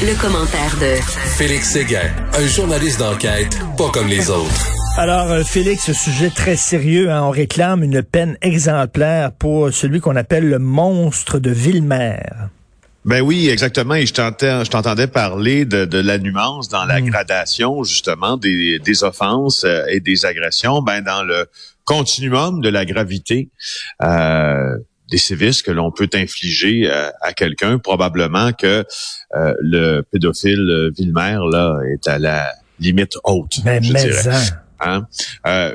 Le 0.00 0.14
commentaire 0.20 0.76
de 0.80 0.94
Félix 1.36 1.70
Séguin, 1.70 2.08
un 2.32 2.46
journaliste 2.46 3.00
d'enquête 3.00 3.58
pas 3.76 3.90
comme 3.90 4.06
les 4.06 4.30
autres. 4.30 4.68
Alors, 4.96 5.28
euh, 5.32 5.42
Félix, 5.42 5.86
ce 5.86 5.92
sujet 5.92 6.30
très 6.30 6.54
sérieux, 6.54 7.10
hein, 7.10 7.22
on 7.24 7.30
réclame 7.30 7.82
une 7.82 8.04
peine 8.04 8.38
exemplaire 8.40 9.32
pour 9.32 9.72
celui 9.72 9.98
qu'on 9.98 10.14
appelle 10.14 10.48
le 10.48 10.60
monstre 10.60 11.40
de 11.40 11.50
Villemer. 11.50 12.20
Ben 13.04 13.22
oui, 13.22 13.48
exactement. 13.48 13.94
Et 13.96 14.06
je 14.06 14.12
t'entendais 14.70 15.08
parler 15.08 15.64
de, 15.64 15.98
la 15.98 16.18
nuance 16.18 16.68
dans 16.68 16.84
la 16.84 17.00
mm. 17.00 17.10
gradation, 17.10 17.82
justement, 17.82 18.36
des, 18.36 18.80
offenses 19.02 19.64
euh, 19.64 19.82
et 19.88 19.98
des 19.98 20.24
agressions. 20.26 20.80
Ben 20.80 21.02
dans 21.02 21.24
le 21.24 21.46
continuum 21.84 22.60
de 22.60 22.68
la 22.68 22.84
gravité. 22.84 23.48
Euh, 24.04 24.76
des 25.10 25.18
sévices 25.18 25.62
que 25.62 25.70
l'on 25.70 25.90
peut 25.90 26.08
infliger 26.14 26.90
euh, 26.90 27.10
à 27.20 27.32
quelqu'un, 27.32 27.78
probablement 27.78 28.52
que 28.52 28.84
euh, 29.34 29.54
le 29.60 30.02
pédophile 30.02 30.60
euh, 30.60 30.90
Villemer 30.96 31.38
là 31.50 31.78
est 31.90 32.06
à 32.08 32.18
la 32.18 32.52
limite 32.78 33.16
haute. 33.24 33.60
Ben, 33.64 33.82
je 33.82 33.92
dirais. 33.92 34.40
Hein? 34.80 35.08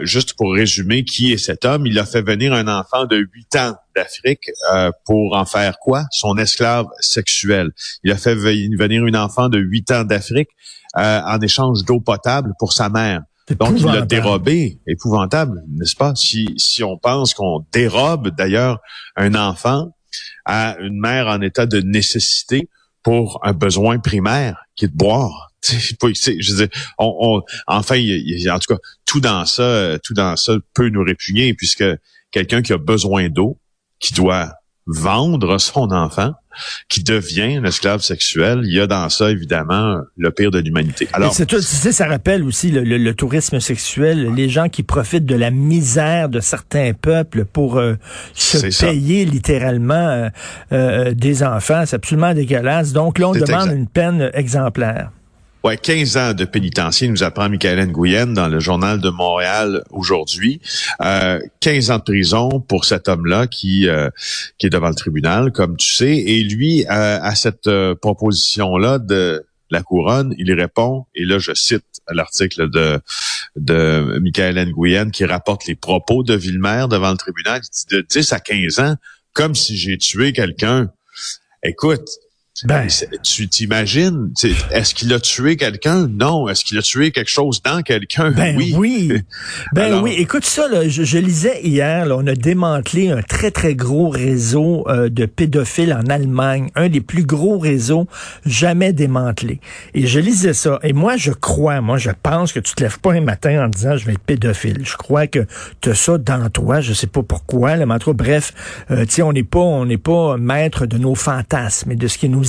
juste 0.04 0.36
pour 0.36 0.54
résumer, 0.54 1.04
qui 1.04 1.34
est 1.34 1.38
cet 1.38 1.66
homme? 1.66 1.86
Il 1.86 2.00
a 2.00 2.06
fait 2.06 2.22
venir 2.22 2.54
un 2.54 2.70
enfant 2.70 3.04
de 3.06 3.18
8 3.18 3.56
ans 3.58 3.76
d'Afrique 3.94 4.50
pour 5.06 5.36
en 5.36 5.44
faire 5.44 5.78
quoi? 5.80 6.06
Son 6.10 6.38
esclave 6.38 6.86
sexuel. 7.02 7.72
Il 8.06 8.14
a 8.14 8.16
fait 8.16 8.34
venir 8.34 9.06
une 9.06 9.18
enfant 9.18 9.50
de 9.50 9.60
8 9.60 9.92
ans 9.92 10.04
d'Afrique 10.06 10.48
en 10.96 11.38
échange 11.42 11.84
d'eau 11.84 12.00
potable 12.00 12.54
pour 12.58 12.72
sa 12.72 12.88
mère. 12.88 13.24
Donc, 13.60 13.74
il 13.78 13.86
l'a 13.86 14.02
dérobé. 14.02 14.80
Épouvantable, 14.88 15.64
n'est-ce 15.70 15.96
pas? 15.96 16.14
Si, 16.16 16.54
si 16.58 16.84
on 16.84 16.98
pense 16.98 17.34
qu'on 17.34 17.66
dérobe 17.72 18.30
d'ailleurs 18.30 18.80
un 19.16 19.36
enfant 19.36 19.96
à 20.46 20.78
une 20.80 21.00
mère 21.00 21.28
en 21.28 21.42
état 21.42 21.66
de 21.66 21.82
nécessité 21.82 22.70
pour 23.02 23.40
un 23.44 23.54
besoin 23.54 24.00
primaire 24.00 24.64
qui 24.76 24.86
est 24.86 24.90
de 24.90 24.96
boire. 24.96 25.52
Je 25.64 26.52
veux 26.52 26.68
dire, 26.68 26.70
on, 26.98 27.42
enfin, 27.68 27.98
en 27.98 28.60
tout 28.60 28.74
cas, 28.74 28.80
tout 29.06 29.20
dans 29.20 29.46
ça, 29.46 29.98
tout 30.04 30.14
dans 30.14 30.36
ça 30.36 30.54
peut 30.74 30.90
nous 30.90 31.04
répugner 31.04 31.54
puisque 31.54 31.86
quelqu'un 32.32 32.62
qui 32.62 32.74
a 32.74 32.78
besoin 32.78 33.30
d'eau, 33.30 33.60
qui 34.00 34.14
doit 34.14 34.54
vendre 34.86 35.58
son 35.58 35.92
enfant, 35.92 36.34
qui 36.90 37.04
devient 37.04 37.58
un 37.58 37.64
esclave 37.64 38.02
sexuel, 38.02 38.62
il 38.64 38.74
y 38.74 38.80
a 38.80 38.88
dans 38.88 39.10
ça 39.10 39.30
évidemment 39.30 40.02
le 40.18 40.32
pire 40.32 40.52
de 40.52 40.60
l'humanité. 40.60 41.08
Alors, 41.14 41.34
c'est 41.34 41.46
tu 41.46 41.62
sais, 41.62 41.92
ça 41.92 42.08
rappelle 42.08 42.44
aussi 42.44 42.72
le, 42.72 43.14
tourisme 43.14 43.60
sexuel, 43.60 44.34
les 44.36 44.50
gens 44.50 44.70
qui 44.70 44.84
profitent 44.84 45.26
de 45.26 45.36
la 45.36 45.52
misère 45.52 46.30
de 46.30 46.40
certains 46.40 46.94
peuples 46.94 47.46
pour 47.46 47.78
euh, 47.78 47.96
se 48.34 48.86
payer 48.86 49.26
littéralement 49.26 49.94
euh, 49.94 50.30
euh, 50.72 51.14
des 51.14 51.44
enfants, 51.44 51.84
c'est 51.86 51.96
absolument 51.96 52.34
dégueulasse. 52.34 52.94
Donc 52.94 53.20
là, 53.20 53.30
on 53.30 53.34
demande 53.34 53.72
une 53.72 53.88
peine 53.88 54.32
exemplaire. 54.34 55.12
Ouais, 55.64 55.78
15 55.78 56.18
ans 56.18 56.34
de 56.34 56.44
pénitencier, 56.44 57.08
nous 57.08 57.24
apprend 57.24 57.48
Michael 57.48 57.88
Nguyen 57.88 58.34
dans 58.34 58.50
le 58.50 58.60
journal 58.60 59.00
de 59.00 59.10
Montréal 59.10 59.82
aujourd'hui. 59.92 60.60
Euh, 61.02 61.40
15 61.62 61.90
ans 61.92 61.98
de 62.00 62.04
prison 62.04 62.60
pour 62.60 62.84
cet 62.84 63.08
homme-là 63.08 63.48
qui 63.48 63.88
euh, 63.88 64.10
qui 64.58 64.66
est 64.66 64.70
devant 64.70 64.90
le 64.90 64.96
tribunal, 64.96 65.54
comme 65.54 65.78
tu 65.78 65.88
sais. 65.88 66.18
Et 66.18 66.44
lui, 66.44 66.84
euh, 66.88 67.18
à 67.22 67.34
cette 67.36 67.68
euh, 67.68 67.96
proposition-là 67.96 69.00
de 69.00 69.46
la 69.70 69.82
couronne, 69.84 70.36
il 70.38 70.52
répond, 70.52 71.06
et 71.16 71.24
là 71.24 71.40
je 71.40 71.54
cite 71.54 71.86
l'article 72.12 72.70
de 72.70 73.00
de 73.56 74.20
Michael 74.20 74.58
Nguyen 74.68 75.12
qui 75.12 75.24
rapporte 75.24 75.66
les 75.66 75.76
propos 75.76 76.24
de 76.24 76.34
Villemer 76.34 76.88
devant 76.90 77.12
le 77.12 77.18
tribunal, 77.18 77.62
il 77.64 77.70
dit 77.72 77.96
de 77.96 78.02
10 78.02 78.34
à 78.34 78.42
15 78.42 78.80
ans, 78.80 78.96
comme 79.32 79.56
si 79.56 79.78
j'ai 79.78 79.98
tué 79.98 80.34
quelqu'un. 80.34 80.92
Écoute, 81.64 82.10
ben, 82.66 82.88
tu 83.24 83.48
t'imagines, 83.48 84.32
est-ce 84.72 84.94
qu'il 84.94 85.12
a 85.12 85.20
tué 85.20 85.58
quelqu'un? 85.58 86.08
Non. 86.08 86.48
Est-ce 86.48 86.64
qu'il 86.64 86.78
a 86.78 86.84
tué 86.84 87.12
quelque 87.12 87.30
chose 87.30 87.64
dans 87.64 87.82
quelqu'un? 87.82 88.30
Ben 88.30 88.56
oui. 88.56 88.76
oui. 88.78 89.22
Ben 89.74 90.02
oui. 90.02 90.14
Écoute 90.20 90.46
ça, 90.46 90.68
là, 90.68 90.88
je, 90.88 91.18
lisais 91.18 91.62
hier, 91.64 92.06
là, 92.06 92.16
on 92.16 92.28
a 92.28 92.36
démantelé 92.36 93.10
un 93.10 93.24
très, 93.24 93.50
très 93.50 93.74
gros 93.74 94.10
réseau 94.10 94.86
euh, 94.88 95.10
de 95.10 95.26
pédophiles 95.26 95.94
en 95.94 96.08
Allemagne, 96.12 96.70
un 96.76 96.90
des 96.90 97.02
plus 97.02 97.26
gros 97.26 97.58
réseaux 97.58 98.08
jamais 98.46 98.94
démantelés. 98.94 99.60
Et 99.96 100.06
je 100.06 100.20
lisais 100.20 100.54
ça. 100.54 100.80
Et 100.84 100.94
moi, 100.94 101.18
je 101.18 101.32
crois, 101.32 101.82
moi, 101.82 101.98
je 101.98 102.12
pense 102.22 102.54
que 102.54 102.60
tu 102.60 102.76
te 102.76 102.84
lèves 102.84 103.00
pas 103.00 103.14
un 103.14 103.22
matin 103.22 103.66
en 103.66 103.68
disant 103.68 103.98
je 103.98 104.06
vais 104.06 104.14
être 104.14 104.20
pédophile. 104.20 104.82
Je 104.86 104.96
crois 104.96 105.26
que 105.26 105.48
tu 105.82 105.90
as 105.90 105.96
ça 105.96 106.20
dans 106.20 106.50
toi. 106.50 106.82
Je 106.82 106.94
sais 106.94 107.08
pas 107.08 107.24
pourquoi, 107.24 107.78
là, 107.78 107.88
mais 107.88 107.96
en 107.96 108.14
bref, 108.14 108.54
euh, 108.92 109.06
tu 109.06 109.14
sais, 109.14 109.22
on 109.24 109.34
n'est 109.34 109.44
pas, 109.44 109.60
on 109.60 109.86
n'est 109.86 109.98
pas 109.98 110.38
maître 110.38 110.86
de 110.86 111.00
nos 111.00 111.16
fantasmes 111.16 111.92
et 111.92 111.96
de 111.96 112.08
ce 112.08 112.20
qui 112.20 112.30
nous 112.30 112.43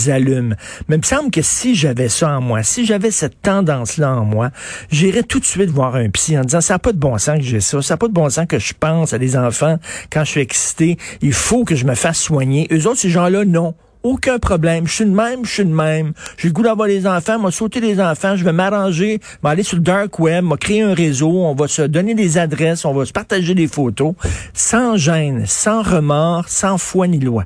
Mais 0.89 0.97
il 0.97 0.99
me 0.99 1.03
semble 1.03 1.31
que 1.31 1.43
si 1.43 1.75
j'avais 1.75 2.09
ça 2.09 2.37
en 2.37 2.41
moi, 2.41 2.63
si 2.63 2.85
j'avais 2.85 3.11
cette 3.11 3.41
tendance-là 3.43 4.15
en 4.15 4.25
moi, 4.25 4.51
j'irais 4.91 5.23
tout 5.23 5.41
de 5.41 5.45
suite 5.45 5.71
voir 5.71 5.97
un 5.97 6.09
psy 6.11 6.39
en 6.39 6.43
disant, 6.43 6.61
ça 6.61 6.75
n'a 6.75 6.79
pas 6.79 6.93
de 6.93 6.99
bon 6.99 7.19
sens 7.19 7.39
que 7.39 7.45
j'ai 7.45 7.61
ça, 7.61 7.83
ça 7.83 7.95
n'a 7.95 7.99
pas 7.99 8.09
de 8.09 8.13
bon 8.13 8.29
sens 8.29 8.47
que 8.47 8.59
je 8.59 8.75
pense 8.79 9.13
à 9.13 9.19
des 9.19 9.37
enfants 9.37 9.79
quand 10.13 10.25
je 10.25 10.31
suis 10.31 10.41
excité, 10.41 10.99
il 11.23 11.33
faut 11.33 11.65
que 11.65 11.75
je 11.75 11.85
me 11.85 11.95
fasse 11.95 12.19
soigner. 12.19 12.69
Eux 12.73 12.87
autres, 12.87 13.01
ces 13.01 13.11
gens-là, 13.11 13.45
non 13.45 13.75
aucun 14.05 14.39
problème. 14.39 14.87
Je 14.87 14.93
suis 14.93 15.05
de 15.07 15.11
même, 15.11 15.45
je 15.45 15.51
suis 15.51 15.65
de 15.65 15.73
même. 15.73 16.13
J'ai 16.37 16.49
le 16.49 16.55
goût 16.55 16.63
d'avoir 16.63 16.87
des 16.87 17.07
enfants, 17.07 17.39
m'a 17.39 17.51
sauter 17.51 17.81
des 17.81 18.01
enfants, 18.01 18.37
je 18.37 18.45
vais 18.45 18.53
m'arranger, 18.53 19.19
vais 19.43 19.51
aller 19.51 19.63
sur 19.63 19.79
le 19.79 19.83
dark 19.83 20.19
web, 20.21 20.45
m'a 20.45 20.57
créer 20.57 20.83
un 20.83 20.95
réseau, 20.95 21.31
on 21.31 21.55
va 21.55 21.67
se 21.67 21.83
donner 21.83 22.15
des 22.15 22.39
adresses, 22.39 22.85
on 22.85 22.93
va 22.93 23.07
se 23.07 23.13
partager 23.13 23.55
des 23.55 23.67
photos, 23.67 24.15
sans 24.53 24.97
gêne, 24.97 25.47
sans 25.47 25.83
remords, 25.83 26.49
sans 26.49 26.79
foi 26.79 27.09
ni 27.09 27.19
loi. 27.19 27.45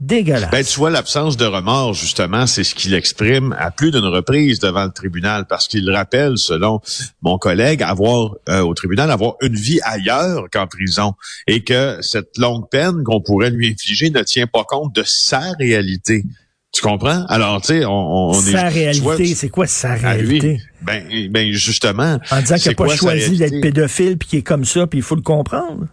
Dégueulasse. 0.00 0.50
Ben, 0.50 0.64
tu 0.64 0.78
vois, 0.78 0.88
l'absence 0.88 1.36
de 1.36 1.44
remords, 1.44 1.92
justement, 1.92 2.46
c'est 2.46 2.64
ce 2.64 2.74
qu'il 2.74 2.94
exprime 2.94 3.54
à 3.58 3.70
plus 3.70 3.90
d'une 3.90 4.06
reprise 4.06 4.58
devant 4.58 4.84
le 4.84 4.92
tribunal, 4.92 5.44
parce 5.46 5.68
qu'il 5.68 5.90
rappelle, 5.90 6.38
selon 6.38 6.80
mon 7.20 7.36
collègue, 7.36 7.82
avoir 7.82 8.34
euh, 8.48 8.60
au 8.62 8.72
tribunal, 8.72 9.10
avoir 9.10 9.34
une 9.42 9.56
vie 9.56 9.78
ailleurs 9.82 10.46
qu'en 10.50 10.66
prison, 10.66 11.12
et 11.46 11.62
que 11.64 11.98
cette 12.00 12.38
longue 12.38 12.70
peine 12.70 13.04
qu'on 13.04 13.20
pourrait 13.20 13.50
lui 13.50 13.68
infliger 13.68 14.08
ne 14.08 14.22
tient 14.22 14.46
pas 14.46 14.64
compte 14.64 14.94
de 14.94 15.02
sa 15.04 15.52
réalité. 15.58 16.24
Tu 16.72 16.80
comprends? 16.80 17.26
Alors, 17.26 17.60
tu 17.60 17.66
sais, 17.66 17.84
on, 17.84 18.30
on 18.30 18.32
sa 18.32 18.68
réalité, 18.68 19.34
c'est 19.34 19.48
quoi 19.50 19.66
sa 19.66 19.94
réalité? 19.94 20.60
ben, 20.80 21.04
ben, 21.28 21.52
justement. 21.52 22.18
En 22.30 22.40
disant 22.40 22.56
qu'il 22.56 22.70
n'a 22.70 22.74
pas 22.74 22.96
choisi 22.96 23.36
d'être 23.36 23.60
pédophile, 23.60 24.16
puis 24.16 24.28
qu'il 24.28 24.38
est 24.38 24.42
comme 24.42 24.64
ça, 24.64 24.86
puis 24.86 25.00
il 25.00 25.02
faut 25.02 25.16
le 25.16 25.22
comprendre. 25.22 25.88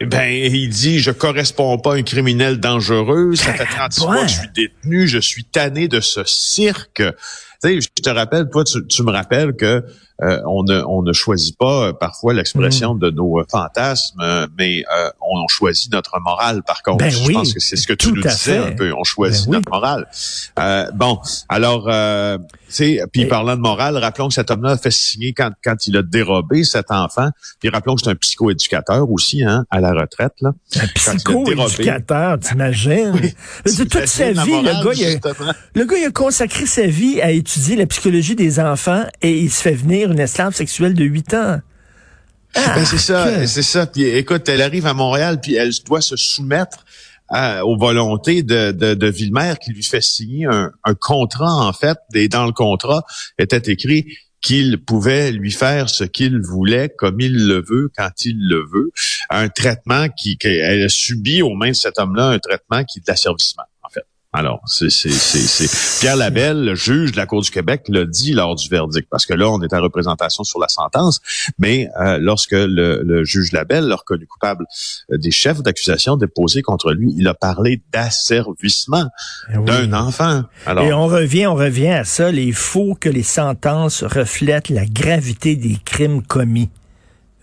Ben, 0.00 0.30
il 0.30 0.68
dit, 0.68 0.98
je 0.98 1.10
corresponds 1.10 1.78
pas 1.78 1.94
à 1.94 1.96
un 1.96 2.02
criminel 2.02 2.58
dangereux. 2.60 3.34
Ça 3.34 3.54
fait 3.54 3.64
36 3.64 4.00
mois 4.02 4.22
que 4.22 4.28
je 4.28 4.34
suis 4.34 4.48
détenu. 4.54 5.08
Je 5.08 5.18
suis 5.18 5.44
tanné 5.44 5.88
de 5.88 6.00
ce 6.00 6.24
cirque. 6.24 7.02
Tu 7.62 7.68
sais, 7.68 7.80
je 7.80 8.02
te 8.02 8.10
rappelle, 8.10 8.48
toi, 8.50 8.64
tu 8.64 9.02
me 9.02 9.10
rappelles 9.10 9.54
que 9.54 9.84
euh, 10.22 10.40
on, 10.46 10.62
ne, 10.62 10.82
on 10.86 11.02
ne 11.02 11.12
choisit 11.12 11.58
pas 11.58 11.88
euh, 11.88 11.92
parfois 11.92 12.32
l'expression 12.32 12.94
mm. 12.94 12.98
de 13.00 13.10
nos 13.10 13.38
euh, 13.38 13.44
fantasmes, 13.50 14.22
mais 14.56 14.82
on 15.20 15.46
choisit 15.48 15.92
notre 15.92 16.18
morale 16.20 16.62
par 16.62 16.82
contre. 16.82 16.98
Ben 16.98 17.10
je 17.10 17.30
pense 17.30 17.52
que 17.52 17.60
c'est 17.60 17.76
ce 17.76 17.86
que 17.86 17.92
tu 17.92 18.12
nous 18.12 18.22
disais 18.22 18.58
un 18.58 18.72
peu. 18.72 18.92
On 18.96 19.04
choisit 19.04 19.46
ben 19.46 19.58
notre 19.58 19.70
morale. 19.70 20.06
bon, 20.94 21.20
alors, 21.48 21.86
euh, 22.80 23.06
puis 23.12 23.26
parlant 23.26 23.56
de 23.56 23.60
morale, 23.60 23.96
rappelons 23.96 24.28
que 24.28 24.34
cet 24.34 24.50
homme-là 24.50 24.72
a 24.72 24.76
fait 24.76 24.90
signer 24.90 25.32
quand, 25.32 25.50
quand 25.62 25.86
il 25.86 25.96
a 25.96 26.02
dérobé 26.02 26.64
cet 26.64 26.90
enfant. 26.90 27.30
Puis 27.60 27.68
rappelons 27.68 27.94
que 27.94 28.02
c'est 28.02 28.10
un 28.10 28.14
psychoéducateur 28.14 29.10
aussi, 29.10 29.44
hein, 29.44 29.64
à 29.70 29.80
la 29.80 29.92
retraite. 29.92 30.34
Là. 30.40 30.52
Un 30.76 30.86
psychoéducateur, 30.94 32.38
t'imagines? 32.40 33.32
Toute 33.64 34.06
sa 34.06 34.32
vie, 34.32 34.62
le 34.62 34.84
gars, 34.84 34.92
il 34.94 35.06
a, 35.06 35.32
le 35.74 35.84
gars, 35.84 35.96
il 35.98 36.04
a 36.06 36.10
consacré 36.10 36.66
sa 36.66 36.86
vie 36.86 37.20
à 37.20 37.30
étudier 37.46 37.76
la 37.76 37.86
psychologie 37.86 38.34
des 38.34 38.58
enfants 38.58 39.04
et 39.22 39.38
il 39.38 39.50
se 39.52 39.62
fait 39.62 39.74
venir 39.74 40.10
une 40.10 40.18
esclave 40.18 40.52
sexuelle 40.52 40.94
de 40.94 41.04
8 41.04 41.34
ans. 41.34 41.60
ben 42.54 42.84
c'est 42.84 42.98
ça, 42.98 43.46
c'est 43.46 43.62
ça. 43.62 43.86
Puis 43.86 44.02
écoute, 44.02 44.48
elle 44.48 44.62
arrive 44.62 44.86
à 44.86 44.94
Montréal, 44.94 45.40
puis 45.40 45.54
elle 45.54 45.70
doit 45.86 46.00
se 46.00 46.16
soumettre 46.16 46.84
aux 47.62 47.76
volontés 47.76 48.42
de, 48.42 48.72
de, 48.72 48.94
de 48.94 49.06
Villemer 49.06 49.54
qui 49.62 49.72
lui 49.72 49.84
fait 49.84 50.02
signer 50.02 50.46
un, 50.46 50.94
contrat, 51.00 51.54
en 51.54 51.72
fait, 51.72 51.98
et 52.14 52.28
dans 52.28 52.46
le 52.46 52.52
contrat 52.52 53.04
était 53.38 53.72
écrit 53.72 54.06
qu'il 54.42 54.78
pouvait 54.84 55.32
lui 55.32 55.50
faire 55.50 55.88
ce 55.88 56.04
qu'il 56.04 56.40
voulait, 56.40 56.88
comme 56.88 57.20
il 57.20 57.46
le 57.46 57.62
veut, 57.62 57.90
quand 57.96 58.10
il 58.24 58.36
le 58.48 58.64
veut. 58.72 58.90
Un 59.30 59.48
traitement 59.48 60.08
qui, 60.08 60.36
qu'elle 60.36 60.82
a 60.82 60.88
subi 60.88 61.42
aux 61.42 61.54
mains 61.54 61.70
de 61.70 61.76
cet 61.76 61.98
homme-là, 61.98 62.28
un 62.28 62.38
traitement 62.38 62.84
qui 62.84 62.98
est 62.98 63.02
de 63.02 63.06
l'asservissement. 63.08 63.64
Alors, 64.36 64.60
c'est 64.66 64.90
Pierre 65.98 66.16
Labelle, 66.16 66.62
le 66.62 66.74
juge 66.74 67.12
de 67.12 67.16
la 67.16 67.24
Cour 67.24 67.40
du 67.40 67.50
Québec, 67.50 67.84
l'a 67.88 68.04
dit 68.04 68.34
lors 68.34 68.54
du 68.54 68.68
verdict, 68.68 69.08
parce 69.10 69.24
que 69.24 69.32
là, 69.32 69.48
on 69.48 69.62
est 69.62 69.72
en 69.72 69.80
représentation 69.80 70.44
sur 70.44 70.60
la 70.60 70.68
sentence, 70.68 71.22
mais 71.58 71.88
euh, 71.98 72.18
lorsque 72.18 72.52
le, 72.52 73.24
juge 73.24 73.52
Labelle 73.52 73.84
l'a 73.84 73.96
reconnu 73.96 74.26
coupable 74.26 74.66
euh, 75.10 75.16
des 75.16 75.30
chefs 75.30 75.62
d'accusation 75.62 76.18
déposés 76.18 76.60
contre 76.60 76.92
lui, 76.92 77.14
il 77.16 77.26
a 77.28 77.32
parlé 77.32 77.82
d'asservissement 77.94 79.06
eh 79.50 79.56
d'un 79.56 79.94
enfant. 79.94 80.42
Alors, 80.66 80.84
Et 80.84 80.92
on 80.92 81.06
revient, 81.06 81.46
on 81.46 81.54
revient 81.54 81.88
à 81.88 82.04
ça. 82.04 82.30
Il 82.30 82.52
faut 82.52 82.94
que 82.94 83.08
les 83.08 83.22
sentences 83.22 84.04
reflètent 84.04 84.68
la 84.68 84.84
gravité 84.84 85.56
des 85.56 85.78
crimes 85.82 86.22
commis. 86.22 86.68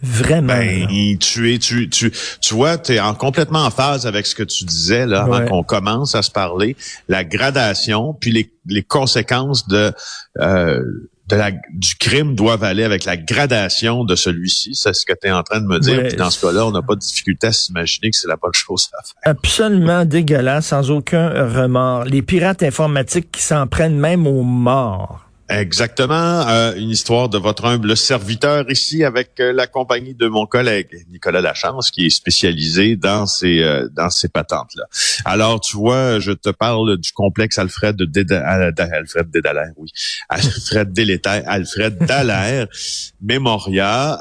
Vraiment. 0.04 0.54
Ben, 0.54 1.18
tu 1.18 1.54
es, 1.54 1.58
tu, 1.58 1.90
tu, 1.90 2.12
tu 2.42 2.54
vois, 2.54 2.78
tu 2.78 2.94
es 2.94 3.00
en, 3.00 3.16
complètement 3.16 3.64
en 3.66 3.72
phase 3.72 4.06
avec 4.06 4.28
ce 4.28 4.36
que 4.36 4.44
tu 4.44 4.66
disais 4.66 5.06
là, 5.06 5.24
avant 5.24 5.46
qu'on 5.46 5.64
commence 5.64 6.14
à 6.14 6.22
se 6.22 6.30
parler. 6.30 6.76
La 7.08 7.24
gradation, 7.24 8.14
puis 8.14 8.32
les, 8.32 8.52
les 8.68 8.84
conséquences 8.84 9.66
de, 9.70 9.94
euh, 10.40 10.82
de 11.30 11.36
la, 11.38 11.52
du 11.52 11.96
crime 12.00 12.36
doivent 12.36 12.66
aller 12.66 12.84
avec 12.84 13.06
la 13.06 13.16
gradation 13.16 14.04
de 14.04 14.16
celui-ci. 14.16 14.76
C'est 14.76 14.94
ce 14.94 15.06
que 15.06 15.14
tu 15.14 15.30
es 15.30 15.32
en 15.32 15.44
train 15.44 15.62
de 15.62 15.68
me 15.68 15.80
dire. 15.80 16.04
Puis 16.08 16.18
dans 16.18 16.30
ce 16.30 16.46
cas-là, 16.46 16.66
on 16.66 16.72
n'a 16.72 16.82
pas 16.82 16.96
de 16.96 17.00
difficulté 17.00 17.48
à 17.48 17.54
s'imaginer 17.54 18.10
que 18.12 18.18
c'est 18.18 18.28
la 18.28 18.36
bonne 18.36 18.54
chose 18.54 18.90
à 18.94 19.04
faire. 19.04 19.16
Absolument 19.24 20.04
dégueulasse, 20.04 20.68
sans 20.68 20.92
aucun 20.92 21.30
remords. 21.30 22.04
Les 22.06 22.22
pirates 22.22 22.62
informatiques 22.64 23.32
qui 23.32 23.42
s'en 23.42 23.68
prennent 23.68 23.98
même 23.98 24.28
aux 24.28 24.44
morts. 24.44 25.23
Exactement. 25.50 26.48
Euh, 26.48 26.74
une 26.76 26.90
histoire 26.90 27.28
de 27.28 27.38
votre 27.38 27.66
humble 27.66 27.98
serviteur 27.98 28.70
ici 28.72 29.04
avec 29.04 29.40
euh, 29.42 29.52
la 29.52 29.68
compagnie 29.68 30.16
de 30.16 30.28
mon 30.28 30.46
collègue 30.46 31.06
Nicolas 31.12 31.42
Lachance 31.42 31.92
qui 31.92 32.06
est 32.06 32.10
spécialisé 32.10 32.96
dans 32.96 33.26
ces 33.26 33.62
euh, 33.62 33.90
dans 33.92 34.10
ces 34.10 34.30
patentes 34.30 34.72
là. 34.78 34.86
Alors 35.26 35.60
tu 35.60 35.76
vois, 35.76 36.20
je 36.20 36.32
te 36.32 36.50
parle 36.50 36.98
du 36.98 37.12
complexe 37.12 37.60
Alfred 37.60 37.98
de 37.98 38.34
Alfred 38.34 39.28
oui. 39.78 39.92
Alfred 40.30 40.94
Délétère, 40.94 41.44
Alfred 41.46 41.98
Dallaire 41.98 42.68
Memoria 43.22 44.20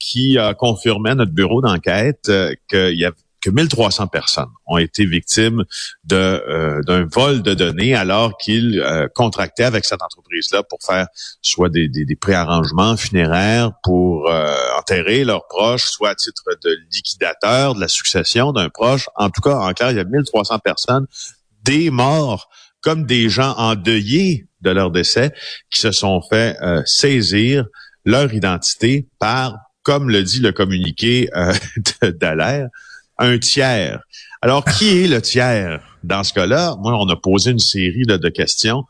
qui 0.00 0.38
a 0.38 0.54
confirmé 0.54 1.10
à 1.10 1.14
notre 1.14 1.32
bureau 1.32 1.60
d'enquête 1.60 2.30
qu'il 2.68 2.98
y 2.98 3.04
avait 3.04 3.23
que 3.44 3.50
1300 3.50 4.06
personnes 4.06 4.48
ont 4.66 4.78
été 4.78 5.04
victimes 5.04 5.64
euh, 6.12 6.80
d'un 6.86 7.04
vol 7.04 7.42
de 7.42 7.52
données 7.52 7.94
alors 7.94 8.38
qu'ils 8.38 8.80
euh, 8.80 9.06
contractaient 9.14 9.64
avec 9.64 9.84
cette 9.84 10.02
entreprise-là 10.02 10.62
pour 10.62 10.78
faire 10.82 11.08
soit 11.42 11.68
des, 11.68 11.88
des, 11.88 12.06
des 12.06 12.16
préarrangements 12.16 12.96
funéraires 12.96 13.72
pour 13.82 14.30
euh, 14.30 14.56
enterrer 14.78 15.24
leurs 15.24 15.46
proches, 15.46 15.84
soit 15.84 16.10
à 16.10 16.14
titre 16.14 16.44
de 16.64 16.74
liquidateur 16.90 17.74
de 17.74 17.80
la 17.80 17.88
succession 17.88 18.52
d'un 18.52 18.70
proche. 18.70 19.10
En 19.14 19.28
tout 19.28 19.42
cas, 19.42 19.56
en 19.56 19.74
clair, 19.74 19.90
il 19.90 19.98
y 19.98 20.00
a 20.00 20.04
1300 20.04 20.60
personnes, 20.60 21.06
des 21.62 21.90
morts 21.90 22.48
comme 22.80 23.04
des 23.04 23.28
gens 23.28 23.54
endeuillés 23.58 24.46
de 24.62 24.70
leur 24.70 24.90
décès 24.90 25.34
qui 25.70 25.80
se 25.80 25.92
sont 25.92 26.22
fait 26.22 26.56
saisir 26.84 27.64
leur 28.04 28.34
identité 28.34 29.08
par, 29.18 29.56
comme 29.82 30.10
le 30.10 30.22
dit 30.22 30.40
le 30.40 30.52
communiqué 30.52 31.30
d'Alaire, 32.02 32.68
un 33.18 33.38
tiers. 33.38 34.00
Alors, 34.42 34.64
qui 34.64 35.04
est 35.04 35.08
le 35.08 35.22
tiers 35.22 35.80
dans 36.02 36.22
ce 36.22 36.32
cas-là? 36.34 36.76
Moi, 36.80 36.94
on 36.94 37.08
a 37.08 37.16
posé 37.16 37.50
une 37.50 37.58
série 37.58 38.04
de 38.04 38.28
questions, 38.28 38.84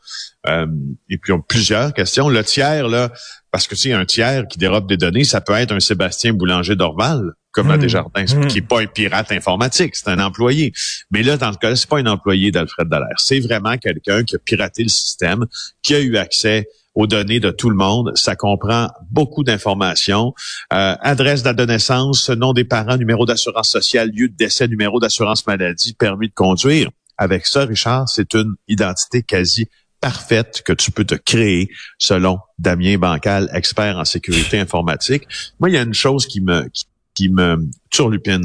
euh, 0.47 0.67
et 1.09 1.17
puis 1.17 1.31
on 1.31 1.41
plusieurs 1.41 1.93
questions. 1.93 2.27
Le 2.27 2.43
tiers, 2.43 2.87
là, 2.87 3.11
parce 3.51 3.67
que 3.67 3.75
tu 3.75 3.83
sais, 3.83 3.93
un 3.93 4.05
tiers 4.05 4.47
qui 4.49 4.57
dérobe 4.57 4.87
des 4.87 4.97
données, 4.97 5.23
ça 5.23 5.39
peut 5.39 5.53
être 5.53 5.71
un 5.71 5.79
Sébastien 5.79 6.33
Boulanger 6.33 6.75
d'Orval, 6.75 7.31
comme 7.51 7.71
à 7.71 7.77
mmh. 7.77 7.79
Desjardins, 7.79 8.25
mmh. 8.25 8.47
qui 8.47 8.57
est 8.57 8.67
pas 8.67 8.81
un 8.81 8.85
pirate 8.85 9.31
informatique, 9.31 9.95
c'est 9.95 10.09
un 10.09 10.19
employé. 10.19 10.73
Mais 11.09 11.23
là, 11.23 11.37
dans 11.37 11.51
le 11.51 11.55
cas, 11.55 11.73
c'est 11.73 11.87
pas 11.87 11.99
un 11.99 12.05
employé 12.05 12.51
d'Alfred 12.51 12.89
Dallaire. 12.89 13.17
C'est 13.17 13.39
vraiment 13.39 13.77
quelqu'un 13.77 14.25
qui 14.25 14.35
a 14.35 14.39
piraté 14.39 14.83
le 14.83 14.89
système, 14.89 15.45
qui 15.81 15.95
a 15.95 16.01
eu 16.01 16.17
accès 16.17 16.67
aux 16.95 17.07
données 17.07 17.39
de 17.39 17.51
tout 17.51 17.69
le 17.69 17.75
monde. 17.75 18.11
Ça 18.15 18.35
comprend 18.35 18.89
beaucoup 19.11 19.43
d'informations. 19.43 20.33
Euh, 20.73 20.95
adresse 21.01 21.43
de 21.43 22.35
nom 22.35 22.53
des 22.53 22.63
parents, 22.63 22.97
numéro 22.97 23.25
d'assurance 23.25 23.69
sociale, 23.69 24.09
lieu 24.13 24.29
de 24.29 24.35
décès, 24.35 24.67
numéro 24.67 24.99
d'assurance 24.99 25.45
maladie, 25.45 25.93
permis 25.93 26.29
de 26.29 26.33
conduire. 26.33 26.89
Avec 27.17 27.45
ça, 27.45 27.65
Richard, 27.65 28.09
c'est 28.09 28.33
une 28.33 28.55
identité 28.67 29.23
quasi 29.23 29.69
parfaite 30.01 30.61
que 30.63 30.73
tu 30.73 30.91
peux 30.91 31.05
te 31.05 31.15
créer 31.15 31.69
selon 31.97 32.39
Damien 32.59 32.97
Bancal, 32.97 33.49
expert 33.53 33.97
en 33.97 34.05
sécurité 34.05 34.59
informatique. 34.59 35.23
Moi, 35.59 35.69
il 35.69 35.73
y 35.73 35.77
a 35.77 35.81
une 35.81 35.93
chose 35.93 36.27
qui 36.27 36.41
me 36.41 36.69
qui, 37.13 37.29
me 37.29 37.69
turlupine 37.91 38.43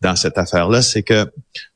dans 0.00 0.14
cette 0.14 0.38
affaire-là, 0.38 0.80
c'est 0.80 1.02
que 1.02 1.26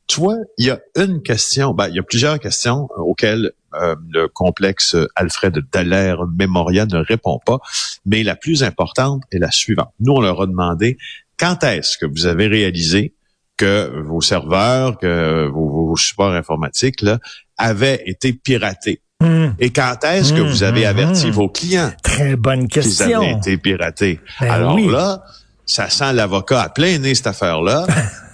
tu 0.06 0.20
vois, 0.20 0.36
il 0.58 0.66
y 0.66 0.70
a 0.70 0.78
une 0.96 1.22
question, 1.22 1.74
ben, 1.74 1.88
il 1.88 1.96
y 1.96 1.98
a 1.98 2.02
plusieurs 2.02 2.38
questions 2.38 2.88
auxquelles 2.96 3.52
euh, 3.74 3.96
le 4.12 4.28
complexe 4.28 4.96
Alfred 5.16 5.58
Dallaire 5.72 6.26
Memoria 6.38 6.86
ne 6.86 6.98
répond 6.98 7.40
pas, 7.44 7.58
mais 8.04 8.22
la 8.22 8.36
plus 8.36 8.62
importante 8.62 9.22
est 9.32 9.38
la 9.38 9.50
suivante. 9.50 9.92
Nous, 10.00 10.12
on 10.12 10.20
leur 10.20 10.40
a 10.40 10.46
demandé 10.46 10.96
quand 11.38 11.62
est-ce 11.64 11.98
que 11.98 12.06
vous 12.06 12.26
avez 12.26 12.46
réalisé 12.46 13.14
que 13.56 14.00
vos 14.00 14.20
serveurs, 14.20 14.98
que 14.98 15.48
vos, 15.48 15.96
supports 15.96 16.32
informatiques 16.32 17.02
là, 17.02 17.18
avaient 17.56 18.02
été 18.06 18.32
piratés? 18.32 19.00
Hmm. 19.20 19.48
Et 19.58 19.70
quand 19.70 20.04
est-ce 20.04 20.34
que 20.34 20.42
vous 20.42 20.62
avez 20.62 20.84
hmm, 20.84 20.90
averti 20.90 21.26
hmm, 21.28 21.30
vos 21.30 21.48
clients 21.48 21.92
Très 22.02 22.36
bonne 22.36 22.68
question. 22.68 23.06
qu'ils 23.06 23.14
avaient 23.14 23.32
été 23.32 23.56
piratés? 23.56 24.20
Ben 24.40 24.50
Alors 24.50 24.78
là, 24.78 25.24
ça 25.64 25.88
sent 25.88 26.12
l'avocat 26.12 26.62
à 26.62 26.68
plein 26.68 26.98
nez 26.98 27.14
cette 27.14 27.26
affaire-là. 27.26 27.86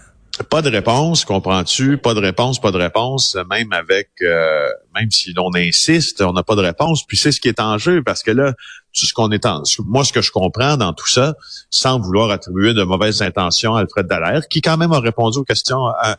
Pas 0.48 0.62
de 0.62 0.70
réponse, 0.70 1.26
comprends-tu? 1.26 1.98
Pas 1.98 2.14
de 2.14 2.20
réponse, 2.20 2.58
pas 2.58 2.70
de 2.70 2.78
réponse, 2.78 3.36
même 3.50 3.72
avec, 3.72 4.10
euh, 4.22 4.66
même 4.94 5.10
si 5.10 5.34
l'on 5.34 5.50
insiste, 5.54 6.22
on 6.22 6.32
n'a 6.32 6.42
pas 6.42 6.56
de 6.56 6.62
réponse. 6.62 7.06
Puis 7.06 7.18
c'est 7.18 7.32
ce 7.32 7.40
qui 7.40 7.48
est 7.48 7.60
en 7.60 7.76
jeu, 7.76 8.02
parce 8.02 8.22
que 8.22 8.30
là, 8.30 8.54
ce 8.92 9.12
qu'on 9.12 9.30
est 9.30 9.44
en, 9.44 9.62
moi, 9.84 10.04
ce 10.04 10.12
que 10.12 10.22
je 10.22 10.30
comprends 10.30 10.78
dans 10.78 10.94
tout 10.94 11.08
ça, 11.08 11.34
sans 11.70 12.00
vouloir 12.00 12.30
attribuer 12.30 12.72
de 12.72 12.82
mauvaises 12.82 13.20
intentions 13.20 13.74
à 13.74 13.80
Alfred 13.80 14.06
Dallaire, 14.06 14.48
qui 14.48 14.62
quand 14.62 14.78
même 14.78 14.92
a 14.92 15.00
répondu 15.00 15.38
aux 15.38 15.44
questions 15.44 15.86
euh, 15.88 16.14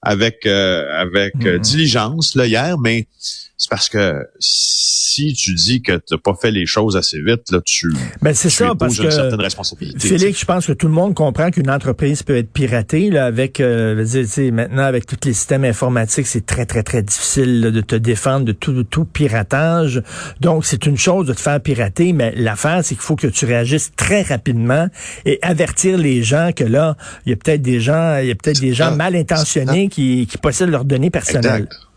avec 0.00 0.46
euh, 0.46 0.86
avec 0.98 1.34
mm-hmm. 1.36 1.58
diligence 1.58 2.34
là 2.36 2.46
hier, 2.46 2.78
mais 2.78 3.06
c'est 3.58 3.70
parce 3.70 3.88
que 3.88 4.24
si 4.38 5.34
tu 5.34 5.52
dis 5.52 5.82
que 5.82 5.96
tu 5.96 6.14
n'as 6.14 6.18
pas 6.18 6.34
fait 6.40 6.52
les 6.52 6.64
choses 6.64 6.96
assez 6.96 7.20
vite, 7.20 7.50
là, 7.50 7.58
tu, 7.64 7.92
ben 8.22 8.32
c'est 8.32 8.50
ça, 8.50 8.72
parce 8.78 8.96
une 8.96 9.06
que, 9.06 9.10
certaine 9.10 9.40
responsabilité. 9.40 9.98
Félix, 9.98 10.38
je 10.38 10.44
pense 10.44 10.66
que 10.66 10.72
tout 10.72 10.86
le 10.86 10.92
monde 10.92 11.14
comprend 11.14 11.50
qu'une 11.50 11.68
entreprise 11.68 12.22
peut 12.22 12.36
être 12.36 12.52
piratée. 12.52 13.10
Là, 13.10 13.26
avec 13.26 13.58
euh, 13.58 14.04
dire, 14.04 14.52
maintenant, 14.52 14.84
avec 14.84 15.06
tous 15.06 15.26
les 15.26 15.32
systèmes 15.32 15.64
informatiques, 15.64 16.28
c'est 16.28 16.46
très, 16.46 16.66
très, 16.66 16.84
très 16.84 17.02
difficile 17.02 17.60
de 17.60 17.80
te 17.80 17.96
défendre 17.96 18.46
de 18.46 18.52
tout, 18.52 18.84
tout 18.84 19.04
piratage. 19.04 20.04
Donc, 20.40 20.64
c'est 20.64 20.86
une 20.86 20.96
chose 20.96 21.26
de 21.26 21.32
te 21.32 21.40
faire 21.40 21.60
pirater, 21.60 22.12
mais 22.12 22.32
l'affaire, 22.36 22.84
c'est 22.84 22.94
qu'il 22.94 23.02
faut 23.02 23.16
que 23.16 23.26
tu 23.26 23.44
réagisses 23.44 23.90
très 23.96 24.22
rapidement 24.22 24.86
et 25.24 25.40
avertir 25.42 25.98
les 25.98 26.22
gens 26.22 26.52
que 26.54 26.62
là, 26.62 26.96
il 27.26 27.30
y 27.30 27.32
a 27.32 27.36
peut-être 27.36 27.62
des 27.62 27.80
gens, 27.80 28.18
il 28.18 28.28
y 28.28 28.30
a 28.30 28.36
peut-être 28.36 28.60
des 28.60 28.72
gens 28.72 28.94
mal 28.94 29.16
intentionnés 29.16 29.88
qui, 29.88 30.28
qui 30.28 30.38
possèdent 30.38 30.70
leurs 30.70 30.84
données 30.84 31.10
personnelles. 31.10 31.64
Exact, 31.64 31.87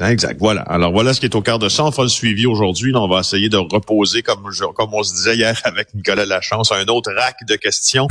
exact. 0.00 0.36
Voilà. 0.38 0.62
Alors 0.62 0.92
voilà 0.92 1.14
ce 1.14 1.20
qui 1.20 1.26
est 1.26 1.34
au 1.34 1.42
cœur 1.42 1.58
de 1.58 1.68
ça. 1.68 1.84
On 1.84 2.02
le 2.02 2.08
suivi 2.08 2.46
aujourd'hui. 2.46 2.92
On 2.94 3.08
va 3.08 3.20
essayer 3.20 3.48
de 3.48 3.56
reposer, 3.56 4.22
comme 4.22 4.48
comme 4.74 4.94
on 4.94 5.02
se 5.02 5.14
disait 5.14 5.36
hier 5.36 5.60
avec 5.64 5.94
Nicolas 5.94 6.26
Lachance, 6.26 6.72
un 6.72 6.86
autre 6.86 7.12
rack 7.12 7.36
de 7.46 7.56
questions 7.56 8.08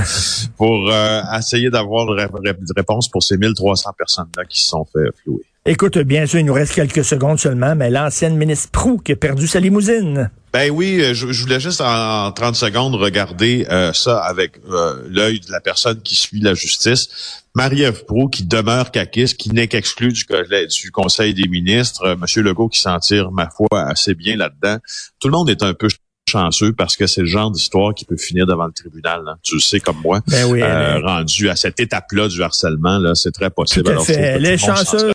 pour 0.58 0.90
euh, 0.90 1.22
essayer 1.38 1.70
d'avoir 1.70 2.08
une 2.14 2.58
réponse 2.76 3.10
pour 3.10 3.24
ces 3.24 3.38
1300 3.38 3.92
personnes-là 3.98 4.46
qui 4.46 4.62
se 4.62 4.68
sont 4.68 4.86
fait 4.86 5.10
flouer. 5.22 5.44
Écoute, 5.66 5.98
bien 6.00 6.26
sûr, 6.26 6.40
il 6.40 6.46
nous 6.46 6.54
reste 6.54 6.74
quelques 6.74 7.06
secondes 7.06 7.40
seulement, 7.40 7.74
mais 7.74 7.90
l'ancienne 7.90 8.36
ministre 8.36 8.70
Prou 8.70 8.98
qui 8.98 9.14
a 9.14 9.16
perdu 9.16 9.48
sa 9.48 9.62
limousine. 9.62 10.30
Ben 10.52 10.70
oui, 10.70 11.00
euh, 11.00 11.14
je, 11.14 11.42
voulais 11.42 11.62
juste 11.62 11.80
en, 11.80 12.34
30 12.34 12.54
secondes 12.54 12.96
regarder 12.96 13.66
euh, 13.72 13.94
ça 13.94 14.20
avec 14.20 14.60
l'œil 15.08 15.40
de 15.40 15.50
la 15.50 15.62
personne 15.62 16.02
qui 16.02 16.16
suit 16.16 16.42
la 16.42 16.54
justice. 16.54 17.44
Marie-Ève 17.56 18.04
Pro 18.04 18.28
qui 18.28 18.44
demeure 18.44 18.92
caquiste, 18.92 19.38
qui 19.38 19.52
n'est 19.52 19.70
qu'exclu 19.70 20.12
du, 20.12 20.26
du, 20.26 20.92
Conseil 20.92 21.34
des 21.34 21.48
ministres, 21.48 22.04
euh, 22.04 22.16
Monsieur 22.18 22.42
Legault 22.42 22.68
qui 22.68 22.82
s'en 22.82 23.00
tire, 23.00 23.32
ma 23.32 23.50
foi, 23.50 23.68
assez 23.72 24.16
bien 24.16 24.36
là-dedans. 24.36 24.80
Tout 25.22 25.30
le 25.30 25.32
monde 25.32 25.50
est 25.50 25.64
un 25.64 25.74
peu 25.74 25.88
chanceux 26.30 26.74
parce 26.74 26.96
que 26.98 27.06
c'est 27.06 27.22
le 27.22 27.28
genre 27.28 27.52
d'histoire 27.52 27.94
qui 27.94 28.06
peut 28.06 28.18
finir 28.18 28.46
devant 28.46 28.66
le 28.66 28.72
tribunal. 28.72 29.22
Hein. 29.28 29.36
Tu 29.44 29.56
le 29.56 29.62
sais 29.62 29.80
comme 29.80 29.98
moi. 30.02 30.22
Ben 30.28 30.46
oui, 30.46 30.62
euh, 30.62 31.00
rendu 31.00 31.50
à 31.50 31.56
cette 31.56 31.80
étape-là 31.80 32.28
du 32.28 32.42
harcèlement, 32.42 32.98
là, 32.98 33.14
c'est 33.16 33.32
très 33.32 33.50
possible. 33.50 33.94
Tout 33.94 34.02
à 34.02 34.04
fait. 34.04 34.40